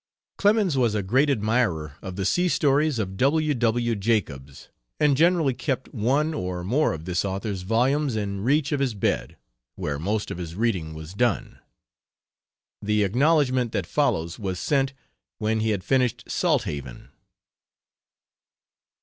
Clemens 0.39 0.75
was 0.75 0.95
a 0.95 1.03
great 1.03 1.29
admirer 1.29 1.93
of 2.01 2.15
the 2.15 2.25
sea 2.25 2.47
stories 2.47 2.97
of 2.97 3.17
W. 3.17 3.53
W. 3.53 3.93
Jacobs 3.93 4.69
and 4.99 5.15
generally 5.15 5.53
kept 5.53 5.93
one 5.93 6.33
or 6.33 6.63
more 6.63 6.91
of 6.91 7.05
this 7.05 7.23
author's 7.23 7.61
volumes 7.61 8.15
in 8.15 8.41
reach 8.41 8.71
of 8.71 8.79
his 8.79 8.95
bed, 8.95 9.37
where 9.75 9.99
most 9.99 10.31
of 10.31 10.39
his 10.39 10.55
reading 10.55 10.95
was 10.95 11.13
done. 11.13 11.59
The 12.81 13.03
acknowledgment 13.03 13.73
that 13.73 13.85
follows 13.85 14.39
was 14.39 14.57
sent 14.59 14.93
when 15.37 15.59
he 15.59 15.69
had 15.69 15.83
finished 15.83 16.23
Salthaven. 16.27 17.09